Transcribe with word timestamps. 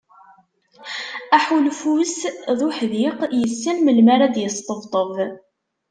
Aḥulfu-s 1.35 2.19
d 2.57 2.59
uḥdiq 2.67 3.19
yessen 3.41 3.77
melmi 3.81 4.11
ara 4.15 4.33
d-yesṭebṭeb. 4.33 5.13